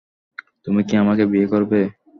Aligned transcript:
তুমি 0.65 0.81
কি 0.87 0.93
আমাকে 1.03 1.23
বিয়ে 1.31 1.47
করবে? 1.53 1.79